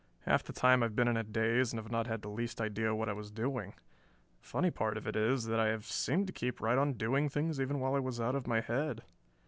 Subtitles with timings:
[0.21, 2.59] Half the time I have been in a daze and have not had the least
[2.59, 3.75] idea what I was doing.
[4.39, 7.61] Funny part of it is that I have seemed to keep right on doing things
[7.61, 9.03] even while I was out of my head."